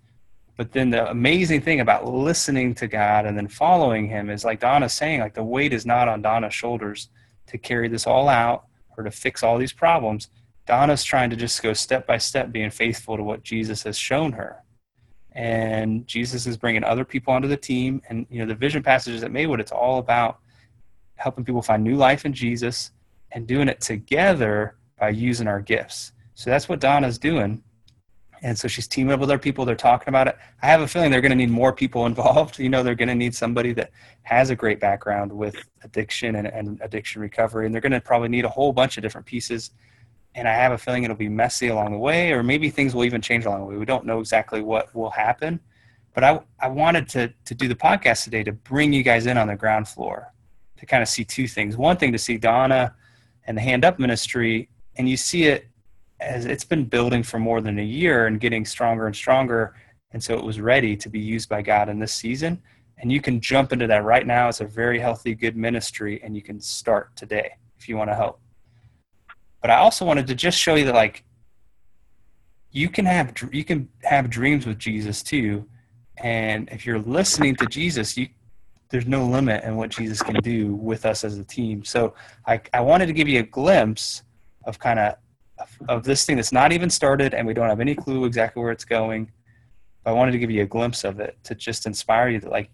[0.56, 4.60] But then the amazing thing about listening to God and then following Him is like
[4.60, 7.08] Donna's saying, like the weight is not on Donna's shoulders
[7.46, 8.64] to carry this all out
[8.96, 10.28] or to fix all these problems.
[10.66, 14.32] Donna's trying to just go step by step, being faithful to what Jesus has shown
[14.32, 14.62] her.
[15.32, 18.02] And Jesus is bringing other people onto the team.
[18.08, 20.38] And, you know, the vision passages at Maywood, it's all about
[21.16, 22.90] helping people find new life in Jesus
[23.32, 26.12] and doing it together by using our gifts.
[26.34, 27.62] So that's what Donna's doing.
[28.42, 29.64] And so she's teaming up with other people.
[29.64, 30.36] They're talking about it.
[30.62, 32.58] I have a feeling they're going to need more people involved.
[32.58, 33.90] You know, they're going to need somebody that
[34.22, 37.66] has a great background with addiction and, and addiction recovery.
[37.66, 39.70] And they're going to probably need a whole bunch of different pieces.
[40.34, 43.04] And I have a feeling it'll be messy along the way, or maybe things will
[43.04, 43.76] even change along the way.
[43.76, 45.60] We don't know exactly what will happen.
[46.14, 49.38] But I, I wanted to, to do the podcast today to bring you guys in
[49.38, 50.32] on the ground floor
[50.78, 51.76] to kind of see two things.
[51.76, 52.94] One thing to see Donna
[53.46, 55.68] and the Hand Up Ministry, and you see it
[56.22, 59.74] as it's been building for more than a year and getting stronger and stronger.
[60.12, 62.62] And so it was ready to be used by God in this season.
[62.98, 64.48] And you can jump into that right now.
[64.48, 68.14] It's a very healthy, good ministry, and you can start today if you want to
[68.14, 68.40] help.
[69.60, 71.24] But I also wanted to just show you that, like,
[72.70, 75.68] you can have you can have dreams with Jesus too,
[76.18, 78.28] and if you're listening to Jesus, you
[78.88, 81.82] there's no limit in what Jesus can do with us as a team.
[81.82, 82.14] So
[82.46, 84.22] I, I wanted to give you a glimpse
[84.64, 85.14] of kind of
[85.88, 88.72] of this thing that's not even started and we don't have any clue exactly where
[88.72, 89.30] it's going.
[90.04, 92.50] But I wanted to give you a glimpse of it to just inspire you that
[92.50, 92.70] like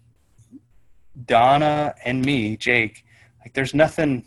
[1.25, 3.05] Donna and me, Jake,
[3.41, 4.25] like there's nothing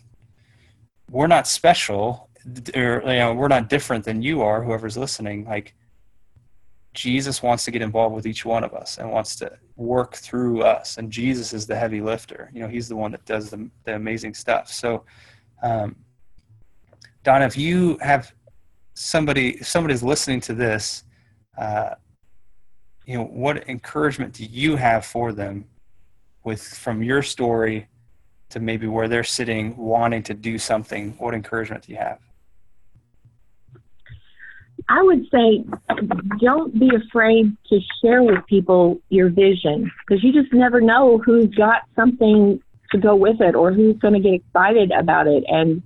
[1.11, 2.31] we're not special
[2.75, 5.45] or you know, we're not different than you are, whoever's listening.
[5.45, 5.75] Like
[6.95, 10.63] Jesus wants to get involved with each one of us and wants to work through
[10.63, 10.99] us.
[10.99, 12.51] And Jesus is the heavy lifter.
[12.53, 14.69] You know, he's the one that does the, the amazing stuff.
[14.69, 15.05] So,
[15.63, 15.97] um,
[17.23, 18.35] Donna, if you have
[18.95, 21.05] somebody if somebody's listening to this
[21.59, 21.95] uh,
[23.07, 25.65] you know what encouragement do you have for them
[26.45, 27.89] with from your story
[28.53, 31.15] to maybe where they're sitting wanting to do something?
[31.19, 32.19] What encouragement do you have?
[34.89, 35.65] I would say
[36.41, 41.55] don't be afraid to share with people your vision because you just never know who's
[41.55, 45.83] got something to go with it or who's going to get excited about it and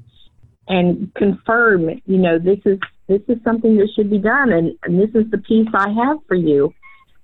[0.69, 5.01] and confirm you know this is this is something that should be done and, and
[5.01, 6.75] this is the piece I have for you.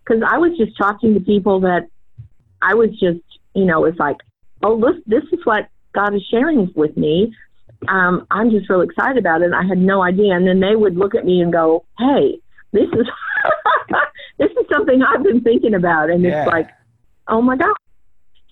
[0.04, 1.88] Because I was just talking to people that
[2.60, 3.20] I was just,
[3.54, 4.16] you know, it's like,
[4.62, 7.34] oh, look, this is what God is sharing with me.
[7.88, 9.46] Um, I'm just real excited about it.
[9.46, 10.34] And I had no idea.
[10.34, 12.40] And then they would look at me and go, hey,
[12.72, 13.06] this is
[14.38, 16.10] this is something I've been thinking about.
[16.10, 16.42] And yeah.
[16.42, 16.68] it's like,
[17.28, 17.74] oh my God.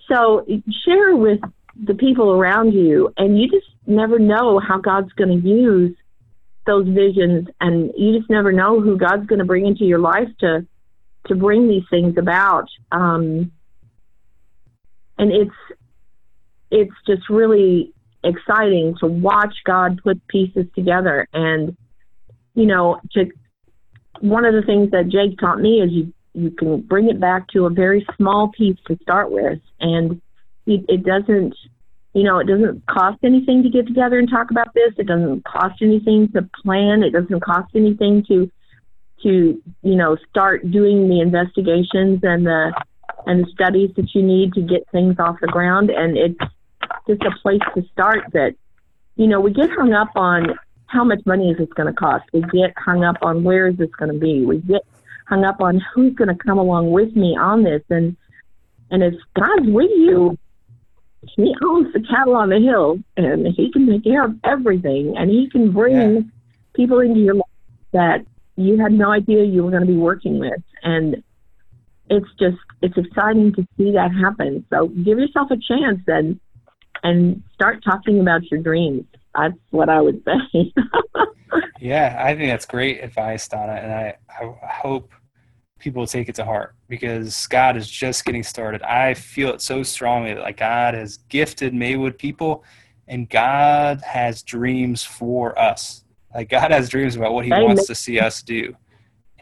[0.09, 0.45] So
[0.85, 1.41] share with
[1.87, 5.97] the people around you, and you just never know how God's going to use
[6.67, 10.29] those visions and you just never know who God's going to bring into your life
[10.41, 10.67] to
[11.27, 12.67] to bring these things about.
[12.93, 13.53] Um,
[15.19, 15.55] and it's
[16.71, 17.93] it's just really
[18.23, 21.27] exciting to watch God put pieces together.
[21.33, 21.77] And
[22.55, 23.31] you know to
[24.21, 27.49] one of the things that Jake taught me is you you can bring it back
[27.49, 29.59] to a very small piece to start with.
[29.81, 30.21] And
[30.67, 31.55] it, it doesn't
[32.13, 34.93] you know, it doesn't cost anything to get together and talk about this.
[34.99, 37.03] It doesn't cost anything to plan.
[37.03, 38.51] It doesn't cost anything to
[39.23, 42.73] to you know start doing the investigations and the
[43.27, 45.91] and the studies that you need to get things off the ground.
[45.91, 46.39] And it's
[47.07, 48.25] just a place to start.
[48.33, 48.55] That
[49.17, 52.25] you know we get hung up on how much money is this going to cost.
[52.33, 54.45] We get hung up on where is this going to be.
[54.45, 54.83] We get
[55.29, 57.83] hung up on who's going to come along with me on this.
[57.89, 58.17] And
[58.91, 60.37] and if God's with you,
[61.23, 65.31] he owns the cattle on the hill and he can take care of everything and
[65.31, 66.21] he can bring yeah.
[66.75, 67.45] people into your life
[67.93, 68.25] that
[68.57, 70.63] you had no idea you were going to be working with.
[70.83, 71.23] And
[72.09, 74.65] it's just it's exciting to see that happen.
[74.71, 76.41] So give yourself a chance and
[77.03, 79.05] and start talking about your dreams.
[79.35, 80.73] That's what i would say.
[81.81, 85.11] Yeah i think that's great advice donna and i i hope
[85.81, 88.83] people take it to heart because God is just getting started.
[88.83, 92.65] I feel it so strongly that like God has gifted Maywood people
[93.09, 96.05] and God has dreams for us.
[96.35, 97.67] Like God has dreams about what he Amen.
[97.67, 98.77] wants to see us do.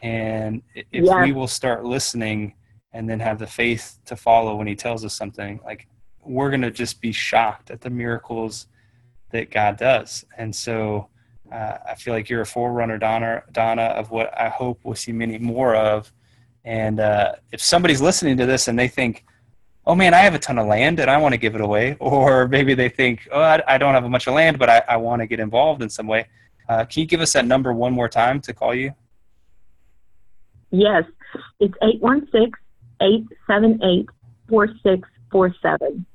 [0.01, 1.25] And if yes.
[1.25, 2.55] we will start listening
[2.93, 5.87] and then have the faith to follow when he tells us something, like
[6.23, 8.67] we're going to just be shocked at the miracles
[9.31, 10.25] that God does.
[10.37, 11.09] And so
[11.51, 15.11] uh, I feel like you're a forerunner, Donna, Donna, of what I hope we'll see
[15.11, 16.11] many more of.
[16.65, 19.25] And uh, if somebody's listening to this and they think,
[19.85, 21.97] oh man, I have a ton of land and I want to give it away,
[21.99, 24.83] or maybe they think, oh, I, I don't have a bunch of land, but I,
[24.87, 26.27] I want to get involved in some way.
[26.67, 28.93] Uh, can you give us that number one more time to call you?
[30.71, 31.03] Yes,
[31.59, 32.51] it's 816
[33.01, 34.07] 878
[34.49, 36.05] 4647.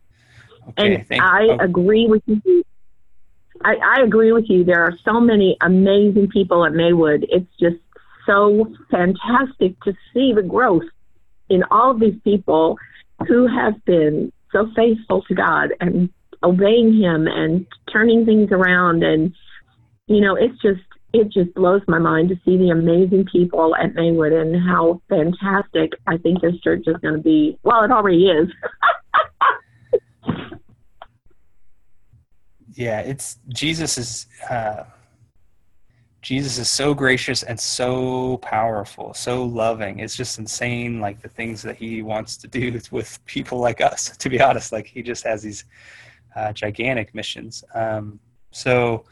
[0.77, 1.59] And I oh.
[1.59, 2.65] agree with you.
[3.63, 4.65] I, I agree with you.
[4.65, 7.27] There are so many amazing people at Maywood.
[7.31, 7.77] It's just
[8.27, 10.85] so fantastic to see the growth
[11.49, 12.77] in all of these people
[13.29, 16.09] who have been so faithful to God and
[16.43, 19.03] obeying Him and turning things around.
[19.03, 19.35] And,
[20.07, 23.95] you know, it's just, it just blows my mind to see the amazing people at
[23.95, 27.59] Maywood and how fantastic I think this church is going to be.
[27.63, 28.49] Well, it already is.
[32.75, 34.85] yeah, it's Jesus is uh,
[36.25, 39.99] Jesus is so gracious and so powerful, so loving.
[39.99, 44.17] It's just insane, like the things that he wants to do with people like us.
[44.17, 45.67] To be honest, like he just has these
[46.35, 47.63] uh, gigantic missions.
[47.75, 48.19] Um,
[48.53, 49.05] so,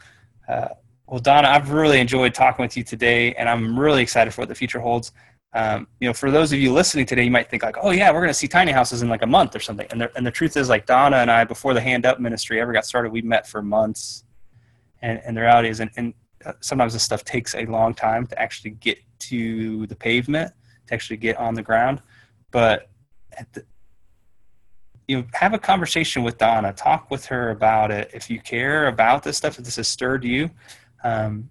[0.49, 0.69] uh,
[1.05, 4.49] well, Donna, I've really enjoyed talking with you today, and I'm really excited for what
[4.49, 5.11] the future holds.
[5.53, 8.09] Um, you know, for those of you listening today, you might think like, "Oh yeah,
[8.09, 10.25] we're going to see tiny houses in like a month or something." And the, and
[10.25, 13.11] the truth is, like Donna and I, before the Hand Up ministry ever got started,
[13.11, 14.23] we met for months.
[15.03, 16.13] And, and the reality is, and, and
[16.59, 20.51] sometimes this stuff takes a long time to actually get to the pavement,
[20.87, 22.01] to actually get on the ground.
[22.51, 22.89] But
[23.53, 23.65] the,
[25.07, 26.73] you know, have a conversation with Donna.
[26.73, 29.59] Talk with her about it if you care about this stuff.
[29.59, 30.49] If this has stirred you,
[30.97, 31.49] because um,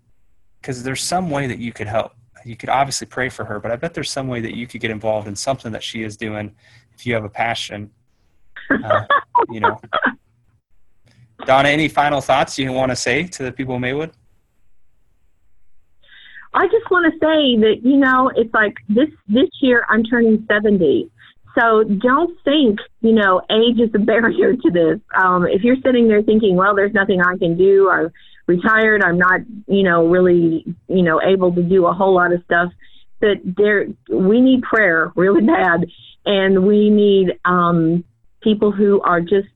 [0.62, 2.12] there's some way that you could help.
[2.44, 4.80] You could obviously pray for her, but I bet there's some way that you could
[4.80, 6.54] get involved in something that she is doing
[6.94, 7.90] if you have a passion.
[8.70, 9.04] Uh,
[9.50, 9.80] you know,
[11.46, 14.12] Donna, any final thoughts you want to say to the people of Maywood?
[16.54, 20.46] I just want to say that you know it's like this this year I'm turning
[20.50, 21.10] 70.
[21.58, 25.00] So don't think, you know, age is a barrier to this.
[25.14, 28.10] Um, if you're sitting there thinking, well, there's nothing I can do, I'm
[28.46, 32.42] retired, I'm not, you know, really, you know, able to do a whole lot of
[32.44, 32.72] stuff.
[33.20, 35.86] That there, we need prayer really bad,
[36.26, 38.04] and we need um,
[38.40, 39.48] people who are just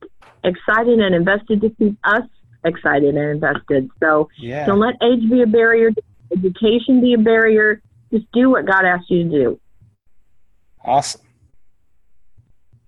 [0.45, 2.23] excited and invested to keep us
[2.65, 3.91] excited and invested.
[4.01, 4.67] So yeah.
[4.67, 5.91] don't let age be a barrier
[6.33, 7.83] education be a barrier.
[8.13, 9.61] Just do what God asks you to do.
[10.85, 11.23] Awesome.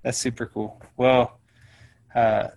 [0.02, 0.80] That's super cool.
[0.96, 1.40] Well,
[2.14, 2.48] uh,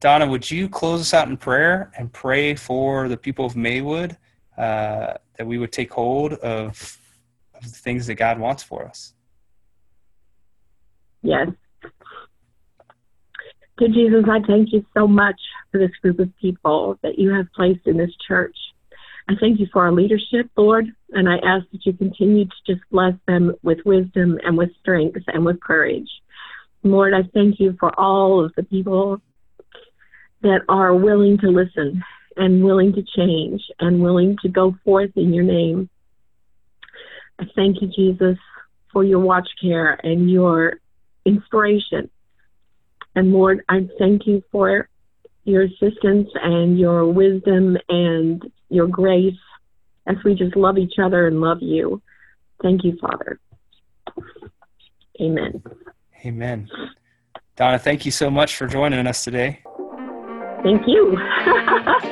[0.00, 4.16] Donna, would you close us out in prayer and pray for the people of Maywood
[4.58, 6.98] uh, that we would take hold of,
[7.54, 9.14] of the things that God wants for us?
[11.22, 11.48] Yes.
[13.78, 15.40] To Jesus, I thank you so much
[15.72, 18.56] for this group of people that you have placed in this church.
[19.28, 22.82] I thank you for our leadership, Lord, and I ask that you continue to just
[22.90, 26.08] bless them with wisdom and with strength and with courage.
[26.82, 29.22] Lord, I thank you for all of the people
[30.42, 32.04] that are willing to listen
[32.36, 35.88] and willing to change and willing to go forth in your name.
[37.38, 38.36] I thank you, Jesus,
[38.92, 40.74] for your watch care and your
[41.24, 42.10] inspiration.
[43.14, 44.88] And Lord, I thank you for
[45.44, 48.42] your assistance and your wisdom and
[48.74, 49.34] your grace
[50.06, 52.02] as we just love each other and love you.
[52.62, 53.40] Thank you, Father.
[55.20, 55.62] Amen.
[56.24, 56.68] Amen.
[57.56, 59.60] Donna, thank you so much for joining us today.
[60.62, 61.16] Thank you.